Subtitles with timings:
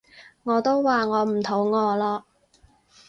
[0.43, 2.25] 我都話我唔肚餓咯